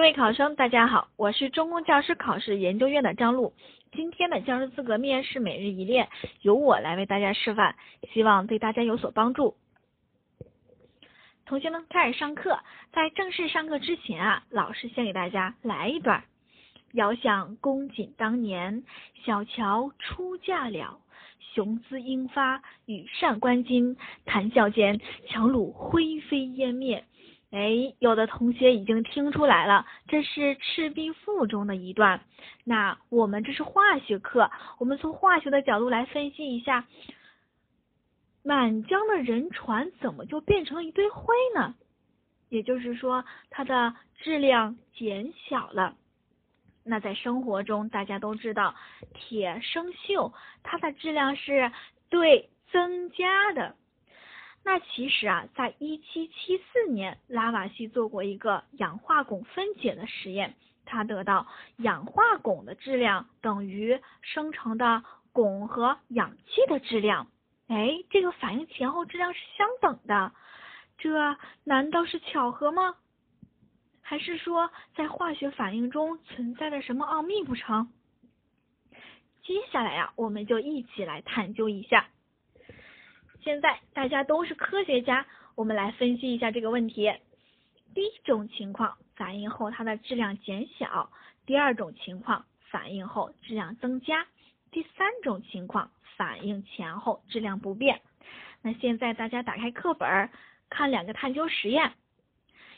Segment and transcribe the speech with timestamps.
[0.00, 3.52] 各位考生，大家好，我是中公教师考试研究院的张璐。
[3.92, 6.08] 今天的教师资格面试每日一练
[6.40, 7.74] 由我来为大家示范，
[8.10, 9.56] 希望对大家有所帮助。
[11.44, 12.60] 同学们，开始上课。
[12.94, 16.24] 在正式上课之前啊，老师先给大家来一段：
[16.92, 18.82] 遥想公瑾当年，
[19.26, 20.98] 小乔出嫁了，
[21.52, 24.98] 雄姿英发，羽扇纶巾，谈笑间，
[25.28, 27.04] 樯橹灰飞烟灭。
[27.50, 32.20] 哎，有的同学已经听出来了，这是《赤壁赋》中的一段。
[32.62, 36.86] 那我们这是化学课，我们从化学的角度来分析一下，
[38.44, 41.74] 满江的人船怎么就变成了一堆灰呢？
[42.50, 45.96] 也就是说，它的质量减小了。
[46.84, 48.74] 那在生活中，大家都知道，
[49.12, 50.32] 铁生锈，
[50.62, 51.72] 它的质量是
[52.08, 53.74] 对增加的。
[54.62, 61.46] 那其实啊，在一七七四年，拉瓦锡做过一个氧化汞分解的实验，他得到
[61.78, 67.26] 氧化汞的质量等于生成的汞和氧气的质量。
[67.68, 70.32] 哎，这个反应前后质量是相等的，
[70.98, 72.96] 这难道是巧合吗？
[74.02, 77.88] 还是说在化学反应中存在着什么奥秘不成？
[79.42, 82.08] 接下来呀，我们就一起来探究一下。
[83.42, 87.12] 现在大家都是科学家，我们来分析一下这个问题。
[87.94, 91.10] 第一种情况，反应后它的质量减小；
[91.46, 94.24] 第二种情况，反应后质量增加；
[94.70, 98.00] 第三种情况，反应前后质量不变。
[98.62, 100.28] 那现在大家打开课本，
[100.68, 101.92] 看两个探究实验。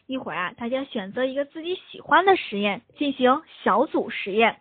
[0.07, 4.61] 一会儿啊，大家选择一个自己喜欢的实验进行小组实验。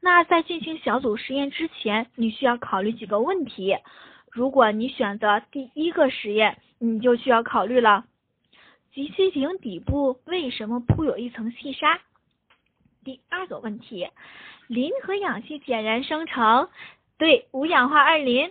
[0.00, 3.76] 那在进行小组实验之前，你需要考虑几个问题。
[4.34, 8.04] 如果你选择第一个实验，你就需要考虑了：
[8.92, 12.00] 集气瓶底部为什么铺有一层细沙？
[13.04, 14.08] 第二个问题，
[14.66, 16.68] 磷和氧气点燃生成
[17.16, 18.50] 对五氧化二磷，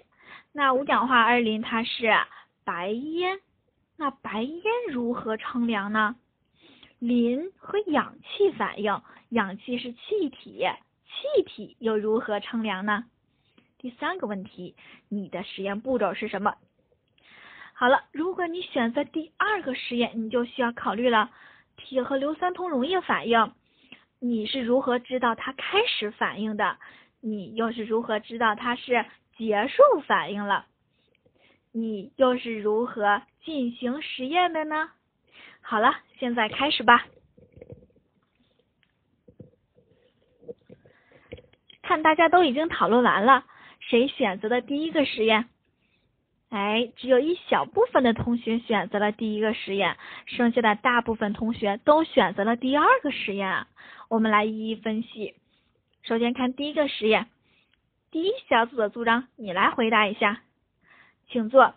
[0.54, 2.14] 那五氧化二磷它是
[2.64, 3.42] 白烟，
[3.98, 6.16] 那白烟如何称量呢？
[7.00, 10.66] 磷和氧气反应，氧气是气体，
[11.08, 13.04] 气体又如何称量呢？
[13.84, 14.78] 第三个问题，
[15.10, 16.56] 你的实验步骤是什么？
[17.74, 21.30] 好了，如果你选择第二个实验，你就需要考虑了。
[21.76, 23.52] 铁和硫酸铜溶液反应，
[24.20, 26.78] 你是如何知道它开始反应的？
[27.20, 29.06] 你又是如何知道它是
[29.36, 30.66] 结束反应了？
[31.74, 34.92] 你又是如何进行实验的呢？
[35.60, 37.06] 好了，现在开始吧。
[41.82, 43.44] 看大家都已经讨论完了。
[43.94, 45.46] 谁选择的第一个实验？
[46.50, 53.68] 哎，只有一小部分的同学选择了第一个实验，剩下的大部分同学都选择了第二个实验。
[54.10, 55.36] 我们来一一分析。
[56.02, 57.28] 首先看第一个实验，
[58.10, 60.42] 第一小组的组长，你来回答一下，
[61.30, 61.76] 请坐。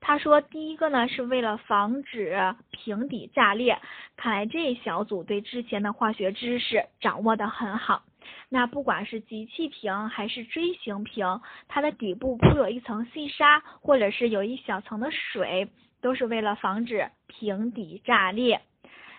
[0.00, 3.78] 他说第一个呢是为了防止瓶底炸裂，
[4.16, 8.04] 看来这一小组对之前的化学知识掌握的很好。
[8.48, 15.68] 那不管是集气瓶还是锥形瓶，它的底部铺有一层细沙，或者是有一小层的水，
[16.00, 18.60] 都是为了防止瓶底炸裂。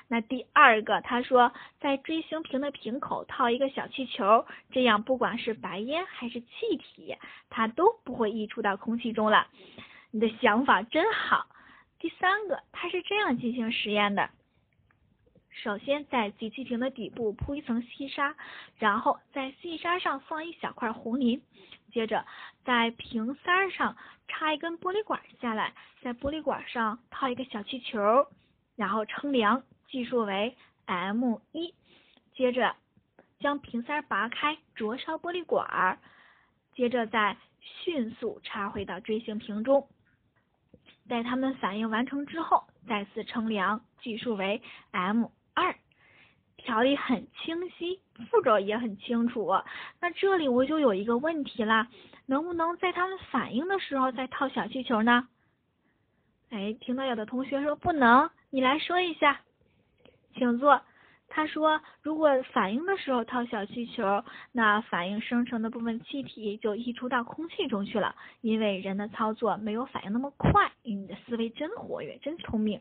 [0.09, 7.18] 那第二个，他说在锥形瓶的瓶口套一个小气球，这样不管是白烟还是气体，
[7.50, 9.47] 它都不会溢出到空气中了。
[10.12, 11.47] 你的想法真好。
[11.97, 14.30] 第三个，他是这样进行实验的。
[15.62, 18.36] 首先，在集气瓶的底部铺一层细沙，
[18.80, 21.41] 然后在细沙上放一小块红磷，
[21.91, 22.25] 接着
[22.66, 23.96] 在瓶塞上
[24.28, 28.28] 插一根玻璃管下来，在玻璃管上套一个小气球，
[28.75, 31.74] 然后称量，计数为 m 一，
[32.34, 32.75] 接着
[33.40, 36.00] 将瓶塞拔开，灼烧玻璃管，
[36.74, 39.88] 接着再迅速插回到锥形瓶中，
[41.08, 44.62] 待它们反应完成之后，再次称量，计数为
[44.92, 45.30] m。
[45.53, 45.75] 二，
[46.57, 48.00] 条理很清晰，
[48.31, 49.51] 步骤也很清楚。
[50.00, 51.88] 那这里我就有一个问题啦，
[52.25, 55.27] 能不能在他们反应的时候再套小气球呢？
[56.50, 59.41] 哎，听到有的同学说不能，你来说一下，
[60.35, 60.81] 请坐。
[61.35, 70.71] 他说，如果反应的时候套小气球，那反应生成的部分气体就溢出到空气中去了，因为人的操作没有反应那么快。
[70.83, 72.79] 你的思维真活跃，真聪明。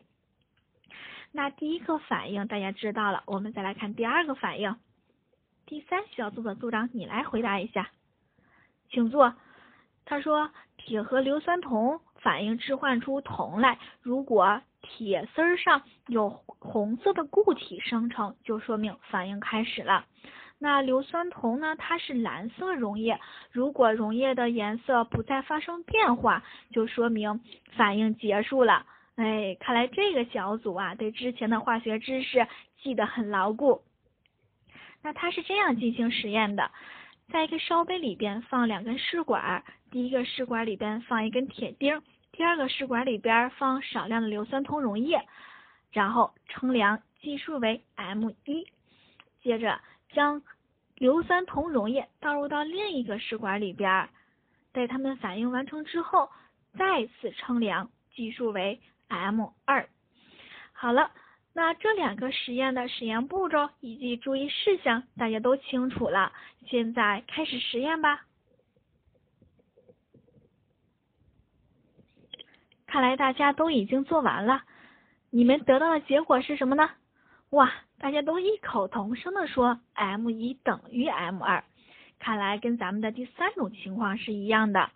[1.35, 4.75] 那第一个反应大家知道了，我们再来看第二个反应。
[5.65, 7.89] 第三小组的组长，你来回答一下，
[8.89, 9.33] 请坐。
[10.05, 20.05] 他说，铁和硫酸铜反应置换出铜来，如果铁丝上有红色的固体生成，就说明反应开始了。
[20.59, 21.75] 那硫酸铜呢？
[21.75, 23.19] 它是蓝色溶液，
[23.51, 27.41] 如果溶液的颜色不再发生变化，就说明
[27.75, 28.85] 反应结束了。
[29.15, 32.47] 哎，看来这个小组啊，对之前的化学知识
[32.81, 33.83] 记得很牢固。
[35.01, 36.71] 那它是这样进行实验的，
[37.31, 42.01] 在一个烧杯里边放两根试管，第一个试管里边放一根铁钉，
[42.31, 45.21] 第二个试管里边放少量的硫酸铜溶液，
[45.91, 48.65] 然后称量计数为 m 一，
[49.41, 49.79] 接着。
[50.13, 50.43] 将
[50.99, 54.07] 硫酸铜溶液倒入到另一个试管里边，
[54.71, 56.29] 待它们反应完成之后，
[56.77, 58.79] 再次称量，计数为
[59.15, 59.87] m 二。
[60.71, 61.11] 好了，
[61.53, 66.31] 那这两个实验的实验步骤以及注意事项大家都清楚了，
[66.67, 68.25] 现在开始实验吧。
[72.87, 74.63] 看来大家都已经做完了，
[75.29, 76.89] 你们得到的结果是什么呢？
[77.51, 77.71] 哇！
[77.99, 81.63] 大家都异口同声的说 m 一等于 m 二，
[82.19, 84.91] 看来跟咱们的第三种情况是一样的。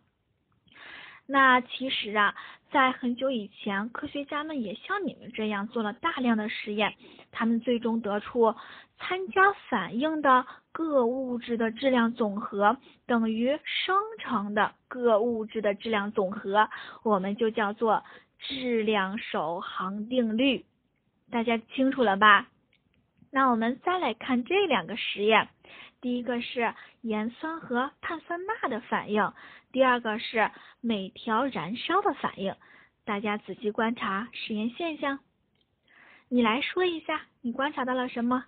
[1.30, 2.34] 那其实啊，
[2.72, 6.96] 在很久以前，科学家们也像你们这样做了大量的实验，
[7.32, 8.56] 他们最终得出
[8.98, 16.70] 参加反应的各物质的质量总和等于生成的各物质的质量总和，
[17.04, 18.04] 我们就叫做
[18.40, 20.66] 质量守恒定律。
[21.30, 22.48] 大家清楚了吧？
[23.30, 25.50] 那我们再来看这两个实验，
[26.00, 29.34] 第一个是盐酸和碳酸钠的反应，
[29.72, 32.56] 第二个是镁条燃烧的反应。
[33.04, 35.20] 大家仔细观察实验现象，
[36.30, 38.46] 你来说一下，你观察到了什么？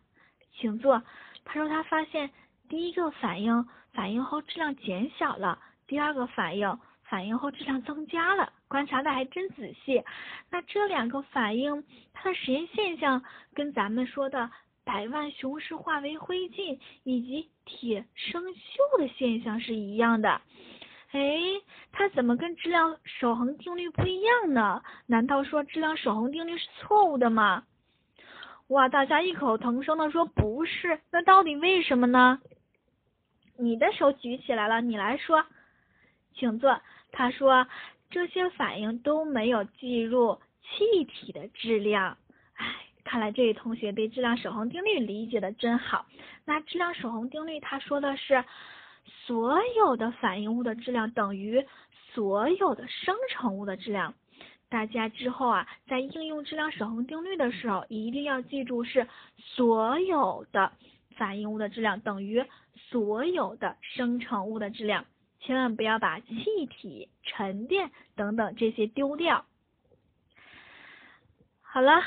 [0.54, 1.02] 请坐。
[1.44, 2.30] 他说他发现
[2.68, 8.54] 第一个反应反应后质量减小了，第二个反应反应后质量增加了。
[8.68, 10.04] 观察的还真仔细。
[10.52, 13.24] 那这两个反应它的实验现象
[13.56, 14.52] 跟咱们说的。
[14.90, 20.42] 百万雄师化为灰烬以及铁生锈的现象是一样的，
[21.12, 21.40] 哎，
[21.92, 24.82] 它怎么跟质量守恒定律不一样呢？
[25.06, 27.66] 难道说质量守恒定律是错误的吗？
[28.70, 32.42] 哇，大家异口同声的说不是，那到底为什么呢？
[33.58, 35.46] 你的手举起来了，你来说，
[36.34, 36.82] 请坐。
[37.12, 37.68] 他说
[38.10, 42.18] 这些反应都没有计入气体的质量，
[43.04, 46.06] 看来这位同学对质量守恒定律理解的真好。
[46.46, 48.44] 那质量守恒定律它说的是，
[49.26, 51.66] 所有的反应物的质量等于
[52.14, 54.14] 所有的生成物的质量。
[54.68, 59.08] 大家之后啊，在应用质量守恒定律的时候，一定要记住是
[59.38, 60.72] 所有的
[61.18, 65.06] 反应物的质量等于所有的生成物的质量，
[65.40, 69.46] 千万不要把气体、沉淀等等这些丢掉。
[71.62, 72.04] 好了。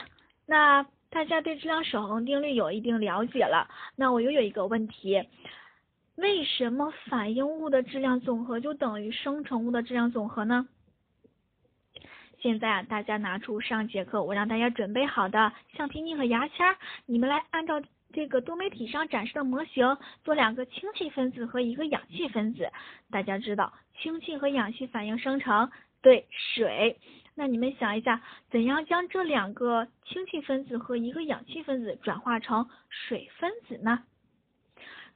[0.46, 5.22] 那大家对质量守恒定律有一定了解了，那我又有一个问题，
[6.16, 10.66] 为什么反应物的质量总和就等于生成物的质量总和呢？
[12.40, 17.80] 现在啊，大家拿出上节课我让大家准备好的橡皮泥和牙签，你们来按照
[18.12, 22.68] 这个多媒体上展示的模型做两个氢气分子和一个氧气分子。
[23.10, 25.70] 大家知道氢气和氧气反应生成
[26.02, 26.98] 对水。
[27.34, 28.20] 那你们想一下，
[28.50, 34.04] 怎样将这两个氢气分子和一个氧气分子转化成水分子呢？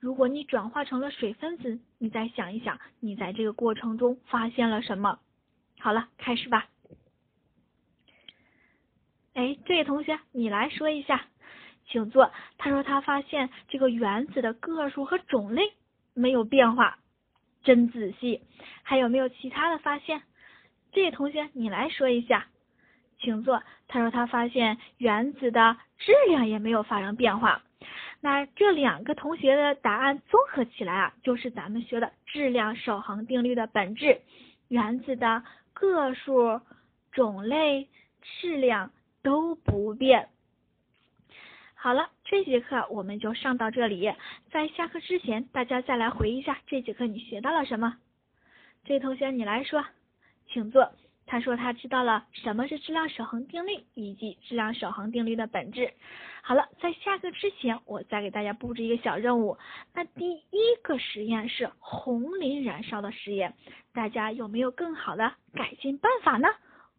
[0.00, 5.18] 如果你转化成了水分子，你再想一想，你在这个过程中发现了什么？
[5.78, 6.66] 好了，开始吧。
[9.34, 11.26] 哎，这位同学，你来说一下，
[11.86, 12.32] 请坐。
[12.56, 15.74] 他说他发现这个原子的个数和种类
[16.14, 16.98] 没有变化，
[17.62, 18.42] 真仔细。
[18.82, 20.22] 还有没有其他的发现？
[20.96, 22.46] 这位同学，你来说一下，
[23.18, 23.62] 请坐。
[23.86, 27.62] 他说他发现原子的质量也没有发生变化。
[28.22, 34.22] 那这两个同学的答案综合起来啊，就是咱们学的质量守恒定律的本质。
[34.68, 36.62] 原子的个数、
[37.12, 37.90] 种类、
[38.40, 38.90] 质量
[39.22, 40.30] 都不变。
[41.74, 44.10] 好了，这节课我们就上到这里。
[44.50, 47.98] 在下课之前，大家再来回忆一下这节课你学到了什么。
[48.86, 49.84] 这位同学，你来说。
[50.48, 50.92] 请坐。
[51.28, 55.92] 他说他知道了什么是质量守恒定律以及质量守恒定律的本质。
[56.40, 59.58] 好了，在下课之前，我再给大家布置一个小任务。
[59.92, 63.54] 那第一个实验是红磷燃烧的实验，
[63.92, 66.46] 大家有没有更好的改进办法呢？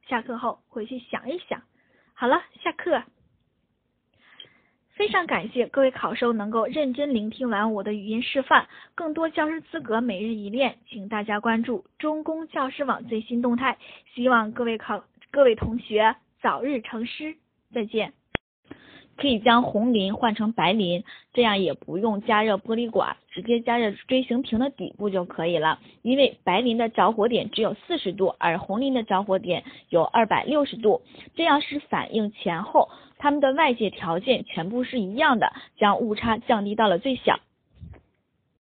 [0.10, 1.62] 下课后回去想一想。
[2.14, 3.02] 好了，下课。
[4.98, 13.78] 非常感谢各位考生能够认真聆听完我的语音示范更多教师资格每日一练请大家关注中公教师网最新动态
[14.16, 17.36] 希望各位考各位同学早日成师
[17.72, 18.12] 再见。
[19.18, 25.80] 可以将红磷换成白磷这样也不用加热玻璃管直接加热锥形瓶的底部就可以了。
[26.04, 31.02] 因为白磷的着火点只有四十度而红磷的着火点有二百六十度
[31.36, 37.40] 这样是反应前后它们的外界条件全部是一样的将误差降低到了最小。